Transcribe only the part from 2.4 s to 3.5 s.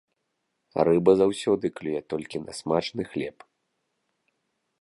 на смачны хлеб.